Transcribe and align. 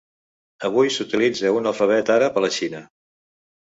Avui 0.69 0.89
s'utilitza 0.95 1.53
un 1.59 1.71
alfabet 1.75 2.13
àrab 2.19 2.37
a 2.43 2.47
la 2.47 2.55
Xina. 2.61 2.87